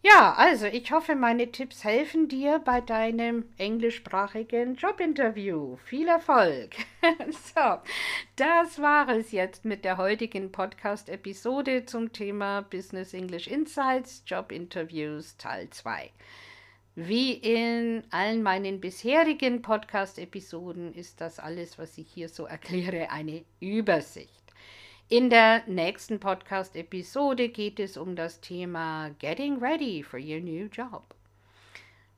[0.03, 5.75] Ja, also ich hoffe, meine Tipps helfen dir bei deinem englischsprachigen Jobinterview.
[5.85, 6.71] Viel Erfolg!
[7.29, 7.77] so,
[8.35, 15.69] das war es jetzt mit der heutigen Podcast-Episode zum Thema Business English Insights Jobinterviews Teil
[15.69, 16.09] 2.
[16.95, 23.45] Wie in allen meinen bisherigen Podcast-Episoden ist das alles, was ich hier so erkläre, eine
[23.59, 24.40] Übersicht.
[25.11, 31.03] In der nächsten Podcast-Episode geht es um das Thema Getting Ready for Your New Job.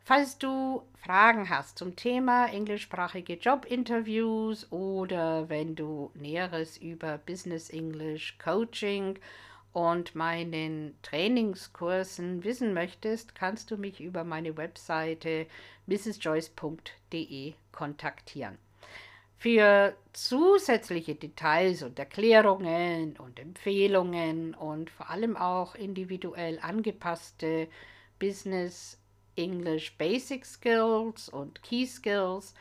[0.05, 8.37] Falls du Fragen hast zum Thema englischsprachige Jobinterviews oder wenn du Näheres über Business English
[8.37, 9.17] Coaching
[9.71, 15.47] und meinen Trainingskursen wissen möchtest, kannst du mich über meine Webseite
[15.87, 18.59] mrsjoyce.de kontaktieren.
[19.43, 27.67] Für zusätzliche Details und Erklärungen und Empfehlungen und vor allem auch individuell angepasste
[28.19, 28.97] Business
[29.35, 32.53] English Basic Skills und Key Skills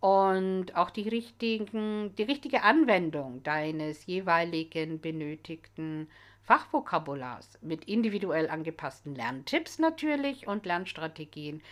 [0.00, 6.08] und auch die, richtigen, die richtige Anwendung deines jeweiligen benötigten
[6.42, 11.62] Fachvokabulars mit individuell angepassten Lerntipps natürlich und Lernstrategien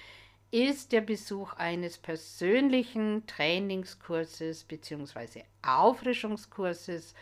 [0.53, 5.45] ist der Besuch eines persönlichen Trainingskurses bzw.
[5.63, 7.15] Auffrischungskurses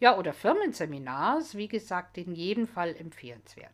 [0.00, 3.72] ja, oder Firmenseminars, wie gesagt, in jedem Fall empfehlenswert.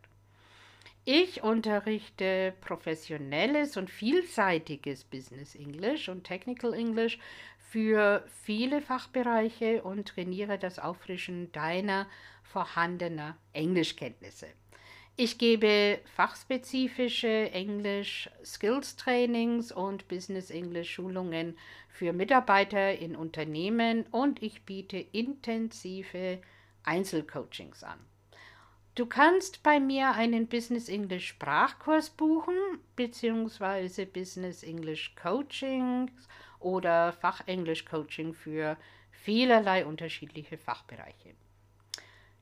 [1.05, 7.19] Ich unterrichte professionelles und vielseitiges Business English und Technical English
[7.59, 12.07] für viele Fachbereiche und trainiere das Auffrischen deiner
[12.43, 14.47] vorhandener Englischkenntnisse.
[15.17, 21.57] Ich gebe fachspezifische Englisch Skills Trainings und Business English Schulungen
[21.87, 26.41] für Mitarbeiter in Unternehmen und ich biete intensive
[26.83, 27.97] Einzelcoachings an.
[28.95, 32.57] Du kannst bei mir einen Business English Sprachkurs buchen,
[32.97, 36.11] beziehungsweise Business English Coaching
[36.59, 38.75] oder Fachenglisch Coaching für
[39.11, 41.35] vielerlei unterschiedliche Fachbereiche.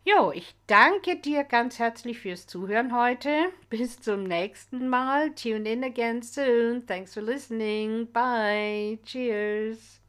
[0.06, 3.54] Jo, ich danke dir ganz herzlich fürs Zuhören heute.
[3.70, 5.34] Bis zum nächsten Mal.
[5.34, 6.86] Tune in again soon.
[6.86, 8.12] Thanks for listening.
[8.12, 8.99] Bye.
[9.06, 10.01] Cheers.